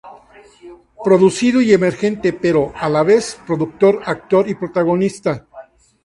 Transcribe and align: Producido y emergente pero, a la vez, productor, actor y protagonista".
Producido 1.03 1.61
y 1.61 1.73
emergente 1.73 2.33
pero, 2.33 2.73
a 2.75 2.89
la 2.89 3.03
vez, 3.03 3.39
productor, 3.45 4.01
actor 4.07 4.49
y 4.49 4.55
protagonista". 4.55 5.45